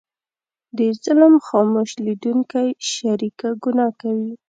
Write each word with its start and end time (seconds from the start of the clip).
د 0.77 0.79
ظلم 1.03 1.33
خاموش 1.47 1.89
لیدونکی 2.05 2.67
شریکه 2.91 3.49
ګناه 3.63 3.91
کوي. 4.01 4.31